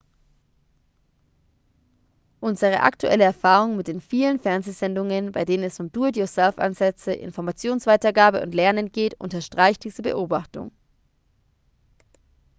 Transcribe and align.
unsere 2.39 2.79
aktuelle 2.81 3.23
erfahrung 3.23 3.77
mit 3.77 3.87
den 3.87 4.01
vielen 4.01 4.39
fernsehsendungen 4.39 5.31
bei 5.31 5.45
denen 5.45 5.61
es 5.63 5.79
um 5.79 5.91
do-it-yourself-ansätze 5.91 7.13
informationsweitergabe 7.13 8.41
und 8.41 8.55
lernen 8.55 8.91
geht 8.91 9.13
unterstreicht 9.19 9.83
diese 9.83 10.01
beobachtung 10.01 10.71